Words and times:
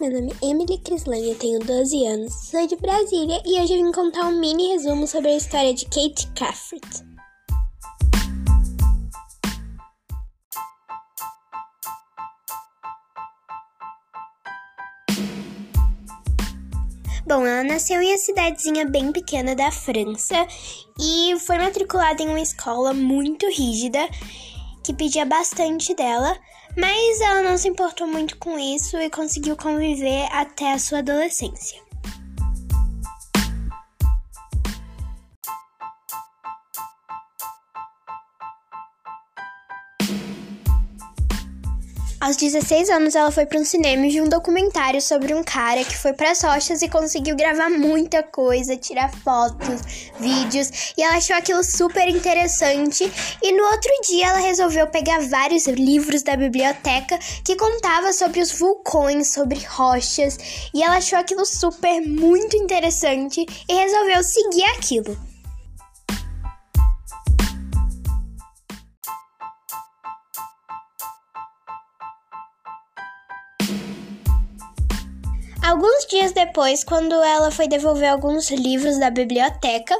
meu 0.00 0.12
nome 0.12 0.32
é 0.40 0.46
Emily 0.46 0.78
Crislane, 0.78 1.34
tenho 1.34 1.58
12 1.58 2.06
anos, 2.06 2.32
sou 2.48 2.64
de 2.68 2.76
Brasília 2.76 3.42
e 3.44 3.60
hoje 3.60 3.74
eu 3.74 3.84
vim 3.84 3.90
contar 3.90 4.26
um 4.26 4.38
mini 4.38 4.68
resumo 4.68 5.08
sobre 5.08 5.30
a 5.30 5.36
história 5.36 5.74
de 5.74 5.86
Kate 5.86 6.28
Caffrey. 6.36 6.80
Bom, 17.26 17.44
ela 17.44 17.64
nasceu 17.64 18.00
em 18.00 18.12
uma 18.12 18.18
cidadezinha 18.18 18.86
bem 18.86 19.10
pequena 19.10 19.56
da 19.56 19.72
França 19.72 20.46
e 20.96 21.36
foi 21.40 21.58
matriculada 21.58 22.22
em 22.22 22.28
uma 22.28 22.40
escola 22.40 22.94
muito 22.94 23.48
rígida 23.48 23.98
que 24.82 24.92
pedia 24.92 25.24
bastante 25.24 25.94
dela, 25.94 26.36
mas 26.76 27.20
ela 27.20 27.42
não 27.42 27.56
se 27.58 27.68
importou 27.68 28.06
muito 28.06 28.36
com 28.38 28.58
isso 28.58 28.96
e 28.96 29.10
conseguiu 29.10 29.56
conviver 29.56 30.28
até 30.32 30.72
a 30.72 30.78
sua 30.78 30.98
adolescência. 30.98 31.89
Aos 42.20 42.36
16 42.36 42.90
anos, 42.90 43.14
ela 43.14 43.30
foi 43.30 43.46
para 43.46 43.58
um 43.58 43.64
cinema 43.64 44.06
e 44.06 44.10
viu 44.10 44.24
um 44.24 44.28
documentário 44.28 45.00
sobre 45.00 45.32
um 45.32 45.42
cara 45.42 45.82
que 45.82 45.96
foi 45.96 46.12
para 46.12 46.32
as 46.32 46.42
rochas 46.42 46.82
e 46.82 46.88
conseguiu 46.88 47.34
gravar 47.34 47.70
muita 47.70 48.22
coisa, 48.22 48.76
tirar 48.76 49.10
fotos, 49.10 50.10
vídeos, 50.20 50.92
e 50.98 51.02
ela 51.02 51.16
achou 51.16 51.34
aquilo 51.34 51.64
super 51.64 52.06
interessante. 52.08 53.10
E 53.42 53.52
no 53.52 53.64
outro 53.64 53.90
dia, 54.06 54.26
ela 54.26 54.38
resolveu 54.38 54.86
pegar 54.88 55.22
vários 55.30 55.66
livros 55.66 56.22
da 56.22 56.36
biblioteca 56.36 57.18
que 57.42 57.56
contava 57.56 58.12
sobre 58.12 58.42
os 58.42 58.52
vulcões, 58.52 59.32
sobre 59.32 59.58
rochas, 59.64 60.38
e 60.74 60.82
ela 60.82 60.98
achou 60.98 61.18
aquilo 61.18 61.46
super 61.46 62.02
muito 62.02 62.54
interessante 62.54 63.46
e 63.66 63.72
resolveu 63.72 64.22
seguir 64.22 64.64
aquilo. 64.76 65.29
Alguns 75.70 76.04
dias 76.06 76.32
depois, 76.32 76.82
quando 76.82 77.14
ela 77.14 77.48
foi 77.52 77.68
devolver 77.68 78.10
alguns 78.10 78.50
livros 78.50 78.98
da 78.98 79.08
biblioteca, 79.08 79.96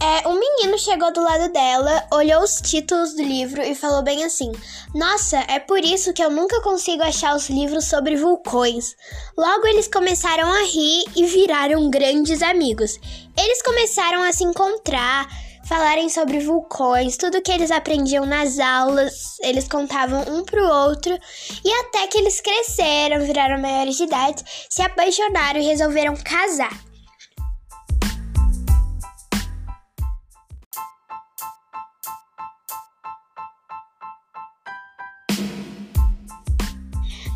é, 0.00 0.26
um 0.26 0.36
menino 0.36 0.76
chegou 0.76 1.12
do 1.12 1.22
lado 1.22 1.52
dela, 1.52 2.08
olhou 2.12 2.42
os 2.42 2.56
títulos 2.60 3.14
do 3.14 3.22
livro 3.22 3.62
e 3.62 3.72
falou 3.72 4.02
bem 4.02 4.24
assim: 4.24 4.50
Nossa, 4.92 5.44
é 5.46 5.60
por 5.60 5.78
isso 5.78 6.12
que 6.12 6.20
eu 6.20 6.28
nunca 6.28 6.60
consigo 6.62 7.04
achar 7.04 7.36
os 7.36 7.48
livros 7.48 7.84
sobre 7.84 8.16
vulcões. 8.16 8.96
Logo 9.38 9.64
eles 9.68 9.86
começaram 9.86 10.50
a 10.50 10.64
rir 10.64 11.04
e 11.14 11.24
viraram 11.24 11.88
grandes 11.88 12.42
amigos. 12.42 12.98
Eles 13.38 13.62
começaram 13.62 14.24
a 14.24 14.32
se 14.32 14.42
encontrar 14.42 15.28
falarem 15.70 16.08
sobre 16.08 16.40
vulcões, 16.40 17.16
tudo 17.16 17.40
que 17.40 17.52
eles 17.52 17.70
aprendiam 17.70 18.26
nas 18.26 18.58
aulas, 18.58 19.38
eles 19.40 19.68
contavam 19.68 20.20
um 20.22 20.44
pro 20.44 20.66
outro, 20.66 21.16
e 21.64 21.72
até 21.82 22.08
que 22.08 22.18
eles 22.18 22.40
cresceram, 22.40 23.24
viraram 23.24 23.62
maiores 23.62 23.96
de 23.96 24.02
idade, 24.02 24.42
se 24.68 24.82
apaixonaram 24.82 25.60
e 25.60 25.64
resolveram 25.64 26.16
casar. 26.16 26.89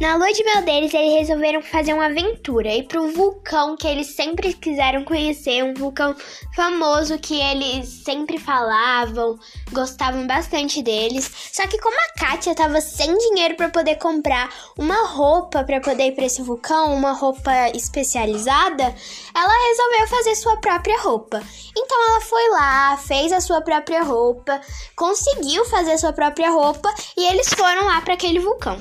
Na 0.04 0.16
lua 0.16 0.30
de 0.34 0.44
mel 0.44 0.60
deles, 0.60 0.92
eles 0.92 1.28
resolveram 1.28 1.62
fazer 1.62 1.94
uma 1.94 2.04
aventura 2.04 2.68
ir 2.68 2.82
para 2.82 3.00
um 3.00 3.14
vulcão 3.14 3.74
que 3.74 3.86
eles 3.88 4.08
sempre 4.08 4.52
quiseram 4.52 5.02
conhecer, 5.02 5.64
um 5.64 5.72
vulcão 5.72 6.14
famoso 6.54 7.18
que 7.18 7.40
eles 7.40 7.88
sempre 8.04 8.38
falavam, 8.38 9.38
gostavam 9.72 10.26
bastante 10.26 10.82
deles. 10.82 11.48
Só 11.50 11.66
que 11.66 11.78
como 11.78 11.96
a 11.96 12.20
Kátia 12.20 12.54
tava 12.54 12.82
sem 12.82 13.16
dinheiro 13.16 13.54
para 13.54 13.70
poder 13.70 13.94
comprar 13.94 14.52
uma 14.76 15.06
roupa 15.06 15.64
para 15.64 15.80
poder 15.80 16.08
ir 16.08 16.12
para 16.12 16.26
esse 16.26 16.42
vulcão, 16.42 16.94
uma 16.94 17.12
roupa 17.12 17.70
especializada, 17.74 18.94
ela 19.34 19.68
resolveu 19.68 20.06
fazer 20.06 20.34
sua 20.34 20.58
própria 20.58 21.00
roupa. 21.00 21.42
Então 21.74 22.10
ela 22.10 22.20
foi 22.20 22.50
lá, 22.50 22.98
fez 22.98 23.32
a 23.32 23.40
sua 23.40 23.62
própria 23.62 24.02
roupa, 24.02 24.60
conseguiu 24.94 25.64
fazer 25.64 25.96
sua 25.96 26.12
própria 26.12 26.50
roupa 26.50 26.94
e 27.16 27.24
eles 27.24 27.48
foram 27.48 27.86
lá 27.86 28.02
para 28.02 28.12
aquele 28.12 28.38
vulcão. 28.38 28.78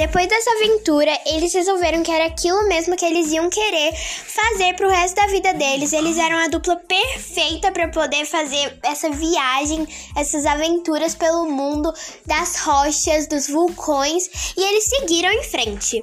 Depois 0.00 0.26
dessa 0.26 0.50
aventura, 0.52 1.12
eles 1.26 1.52
resolveram 1.52 2.02
que 2.02 2.10
era 2.10 2.24
aquilo 2.24 2.66
mesmo 2.66 2.96
que 2.96 3.04
eles 3.04 3.30
iam 3.32 3.50
querer 3.50 3.94
fazer 3.94 4.74
pro 4.74 4.88
resto 4.88 5.14
da 5.14 5.26
vida 5.26 5.52
deles. 5.52 5.92
Eles 5.92 6.16
eram 6.16 6.38
a 6.38 6.48
dupla 6.48 6.76
perfeita 6.76 7.70
para 7.70 7.86
poder 7.88 8.24
fazer 8.24 8.78
essa 8.82 9.10
viagem, 9.10 9.86
essas 10.16 10.46
aventuras 10.46 11.14
pelo 11.14 11.44
mundo 11.50 11.92
das 12.24 12.60
rochas, 12.60 13.26
dos 13.26 13.46
vulcões, 13.48 14.54
e 14.56 14.62
eles 14.62 14.84
seguiram 14.84 15.30
em 15.32 15.42
frente. 15.42 16.02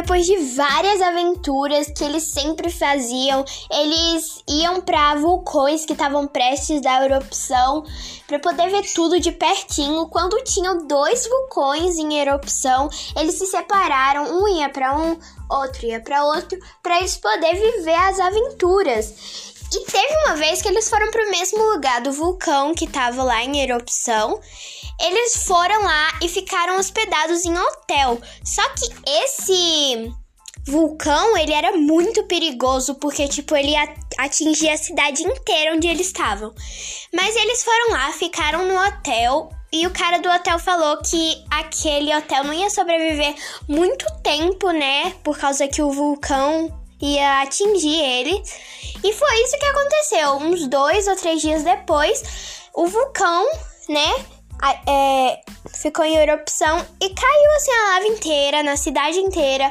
Depois 0.00 0.24
de 0.24 0.34
várias 0.56 1.02
aventuras 1.02 1.86
que 1.94 2.02
eles 2.02 2.32
sempre 2.32 2.70
faziam, 2.70 3.44
eles 3.70 4.42
iam 4.48 4.80
para 4.80 5.16
vulcões 5.16 5.84
que 5.84 5.92
estavam 5.92 6.26
prestes 6.26 6.80
da 6.80 7.04
erupção 7.04 7.84
para 8.26 8.38
poder 8.38 8.70
ver 8.70 8.82
tudo 8.94 9.20
de 9.20 9.30
pertinho. 9.30 10.08
Quando 10.08 10.42
tinham 10.42 10.86
dois 10.86 11.28
vulcões 11.28 11.98
em 11.98 12.18
erupção, 12.18 12.88
eles 13.14 13.34
se 13.34 13.46
separaram, 13.46 14.40
um 14.40 14.48
ia 14.48 14.70
para 14.70 14.96
um, 14.96 15.18
outro 15.50 15.84
ia 15.84 16.00
para 16.00 16.24
outro, 16.24 16.58
para 16.82 16.96
eles 16.96 17.18
poderem 17.18 17.72
viver 17.72 17.94
as 17.94 18.18
aventuras. 18.18 19.12
E 19.70 19.84
teve 19.84 20.16
uma 20.24 20.34
vez 20.34 20.62
que 20.62 20.68
eles 20.68 20.88
foram 20.88 21.10
para 21.10 21.26
o 21.26 21.30
mesmo 21.30 21.62
lugar 21.72 22.00
do 22.00 22.10
vulcão 22.10 22.74
que 22.74 22.86
estava 22.86 23.22
lá 23.22 23.44
em 23.44 23.60
erupção. 23.60 24.40
Eles 25.00 25.44
foram 25.44 25.82
lá 25.82 26.18
e 26.22 26.28
ficaram 26.28 26.78
hospedados 26.78 27.44
em 27.44 27.56
hotel. 27.56 28.20
Só 28.44 28.62
que 28.70 28.88
esse 29.06 30.12
vulcão, 30.66 31.36
ele 31.36 31.52
era 31.52 31.76
muito 31.76 32.22
perigoso 32.24 32.94
porque 32.96 33.26
tipo 33.26 33.56
ele 33.56 33.74
atingia 34.18 34.74
a 34.74 34.78
cidade 34.78 35.22
inteira 35.22 35.74
onde 35.74 35.88
eles 35.88 36.06
estavam. 36.06 36.54
Mas 37.12 37.34
eles 37.34 37.62
foram 37.62 37.92
lá, 37.92 38.12
ficaram 38.12 38.66
no 38.66 38.78
hotel 38.78 39.48
e 39.72 39.86
o 39.86 39.90
cara 39.90 40.18
do 40.18 40.28
hotel 40.28 40.58
falou 40.58 40.98
que 40.98 41.44
aquele 41.50 42.14
hotel 42.14 42.44
não 42.44 42.52
ia 42.52 42.68
sobreviver 42.68 43.34
muito 43.68 44.04
tempo, 44.22 44.70
né? 44.70 45.14
Por 45.22 45.38
causa 45.38 45.68
que 45.68 45.80
o 45.80 45.90
vulcão 45.90 46.76
ia 47.00 47.42
atingir 47.42 48.00
ele. 48.00 48.42
E 49.02 49.12
foi 49.12 49.42
isso 49.42 49.58
que 49.58 49.64
aconteceu. 49.64 50.36
Uns 50.36 50.66
dois 50.66 51.06
ou 51.06 51.16
três 51.16 51.40
dias 51.40 51.62
depois, 51.62 52.22
o 52.74 52.86
vulcão, 52.86 53.46
né, 53.88 54.24
é, 54.86 55.40
ficou 55.74 56.04
em 56.04 56.16
erupção 56.16 56.86
e 57.00 57.08
caiu 57.08 57.52
assim 57.56 57.72
a 57.72 57.94
lava 57.94 58.06
inteira, 58.06 58.62
na 58.62 58.76
cidade 58.76 59.18
inteira. 59.18 59.70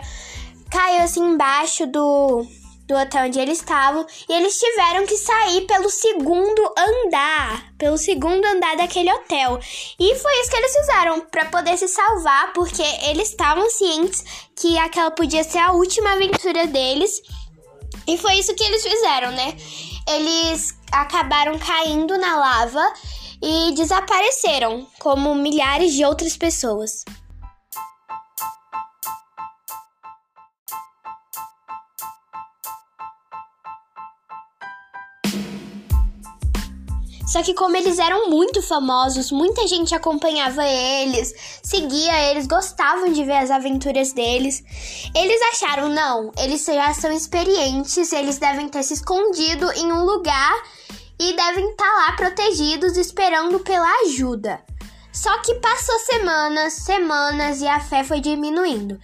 Caiu 0.71 1.01
assim 1.01 1.21
embaixo 1.21 1.85
do, 1.87 2.45
do 2.87 2.95
hotel 2.95 3.27
onde 3.27 3.39
eles 3.39 3.59
estavam 3.59 4.05
e 4.27 4.33
eles 4.33 4.57
tiveram 4.57 5.05
que 5.05 5.15
sair 5.15 5.61
pelo 5.61 5.89
segundo 5.89 6.73
andar, 6.77 7.71
pelo 7.77 7.97
segundo 7.97 8.43
andar 8.45 8.75
daquele 8.77 9.11
hotel. 9.11 9.59
E 9.99 10.15
foi 10.15 10.41
isso 10.41 10.49
que 10.49 10.57
eles 10.57 10.73
fizeram 10.73 11.21
para 11.21 11.45
poder 11.45 11.77
se 11.77 11.87
salvar, 11.87 12.51
porque 12.53 12.83
eles 13.03 13.29
estavam 13.29 13.69
cientes 13.69 14.23
que 14.55 14.77
aquela 14.79 15.11
podia 15.11 15.43
ser 15.43 15.59
a 15.59 15.71
última 15.71 16.13
aventura 16.13 16.65
deles. 16.67 17.21
E 18.07 18.17
foi 18.17 18.35
isso 18.35 18.55
que 18.55 18.63
eles 18.63 18.81
fizeram, 18.81 19.31
né? 19.31 19.55
Eles 20.07 20.75
acabaram 20.91 21.59
caindo 21.59 22.17
na 22.17 22.37
lava 22.37 22.93
e 23.41 23.73
desapareceram, 23.73 24.87
como 24.99 25.33
milhares 25.35 25.93
de 25.93 26.03
outras 26.05 26.35
pessoas. 26.35 27.03
Só 37.29 37.43
que 37.43 37.53
como 37.53 37.77
eles 37.77 37.99
eram 37.99 38.27
muito 38.27 38.59
famosos, 38.59 39.31
muita 39.31 39.67
gente 39.67 39.93
acompanhava 39.93 40.65
eles, 40.65 41.31
seguia 41.61 42.31
eles, 42.31 42.47
gostavam 42.47 43.13
de 43.13 43.23
ver 43.23 43.37
as 43.37 43.51
aventuras 43.51 44.11
deles. 44.11 44.63
Eles 45.15 45.39
acharam, 45.53 45.89
não, 45.89 46.31
eles 46.39 46.65
já 46.65 46.91
são 46.91 47.11
experientes, 47.11 48.11
eles 48.11 48.39
devem 48.39 48.67
ter 48.67 48.81
se 48.81 48.95
escondido 48.95 49.71
em 49.73 49.93
um 49.93 50.05
lugar 50.05 50.59
e 51.19 51.33
devem 51.33 51.69
estar 51.71 51.83
tá 51.83 51.93
lá 51.93 52.13
protegidos 52.13 52.97
esperando 52.97 53.59
pela 53.59 53.89
ajuda. 54.05 54.63
Só 55.11 55.37
que 55.39 55.55
passou 55.55 55.99
semanas, 55.99 56.73
semanas 56.73 57.61
e 57.61 57.67
a 57.67 57.79
fé 57.79 58.03
foi 58.03 58.21
diminuindo. 58.21 58.99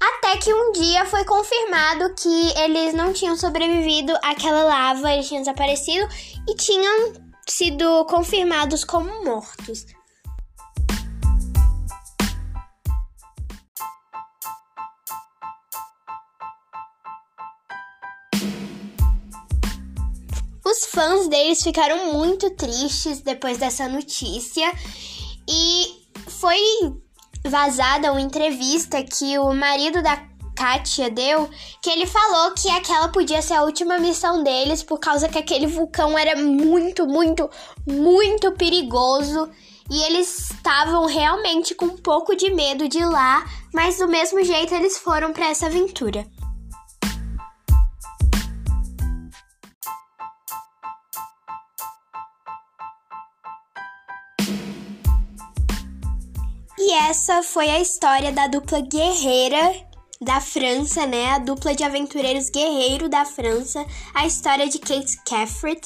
Até 0.00 0.36
que 0.38 0.52
um 0.52 0.72
dia 0.72 1.04
foi 1.04 1.24
confirmado 1.24 2.12
que 2.14 2.58
eles 2.58 2.92
não 2.92 3.12
tinham 3.12 3.36
sobrevivido 3.36 4.12
àquela 4.22 4.64
lava, 4.64 5.12
eles 5.12 5.28
tinham 5.28 5.42
desaparecido 5.42 6.08
e 6.48 6.56
tinham 6.56 7.12
sido 7.48 8.04
confirmados 8.06 8.82
como 8.82 9.24
mortos. 9.24 9.86
Os 20.72 20.86
fãs 20.86 21.28
deles 21.28 21.62
ficaram 21.62 22.14
muito 22.14 22.48
tristes 22.48 23.20
depois 23.20 23.58
dessa 23.58 23.86
notícia 23.90 24.72
e 25.46 25.84
foi 26.30 26.56
vazada 27.46 28.10
uma 28.10 28.22
entrevista 28.22 29.02
que 29.02 29.38
o 29.38 29.52
marido 29.52 30.02
da 30.02 30.16
Katia 30.56 31.10
deu, 31.10 31.46
que 31.82 31.90
ele 31.90 32.06
falou 32.06 32.52
que 32.52 32.70
aquela 32.70 33.08
podia 33.08 33.42
ser 33.42 33.52
a 33.52 33.64
última 33.64 33.98
missão 33.98 34.42
deles 34.42 34.82
por 34.82 34.98
causa 34.98 35.28
que 35.28 35.36
aquele 35.36 35.66
vulcão 35.66 36.16
era 36.16 36.40
muito, 36.40 37.06
muito, 37.06 37.50
muito 37.86 38.50
perigoso 38.52 39.50
e 39.90 40.02
eles 40.04 40.52
estavam 40.52 41.04
realmente 41.04 41.74
com 41.74 41.84
um 41.84 41.98
pouco 41.98 42.34
de 42.34 42.50
medo 42.50 42.88
de 42.88 42.96
ir 42.96 43.04
lá, 43.04 43.44
mas 43.74 43.98
do 43.98 44.08
mesmo 44.08 44.42
jeito 44.42 44.74
eles 44.74 44.96
foram 44.96 45.34
para 45.34 45.50
essa 45.50 45.66
aventura. 45.66 46.26
E 56.84 56.90
essa 56.94 57.44
foi 57.44 57.70
a 57.70 57.80
história 57.80 58.32
da 58.32 58.48
dupla 58.48 58.80
guerreira 58.80 59.72
da 60.20 60.40
França, 60.40 61.06
né? 61.06 61.30
A 61.30 61.38
dupla 61.38 61.76
de 61.76 61.84
aventureiros 61.84 62.50
guerreiro 62.50 63.08
da 63.08 63.24
França, 63.24 63.86
a 64.12 64.26
história 64.26 64.68
de 64.68 64.80
Kate 64.80 65.16
Caffrey. 65.24 65.80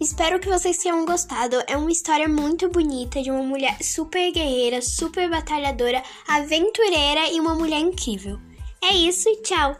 Espero 0.00 0.38
que 0.38 0.48
vocês 0.48 0.78
tenham 0.78 1.04
gostado. 1.04 1.56
É 1.66 1.76
uma 1.76 1.90
história 1.90 2.28
muito 2.28 2.68
bonita 2.68 3.20
de 3.20 3.28
uma 3.28 3.42
mulher 3.42 3.76
super 3.82 4.30
guerreira, 4.30 4.80
super 4.80 5.28
batalhadora, 5.28 6.00
aventureira 6.28 7.28
e 7.28 7.40
uma 7.40 7.56
mulher 7.56 7.80
incrível. 7.80 8.38
É 8.80 8.94
isso, 8.94 9.28
tchau! 9.42 9.74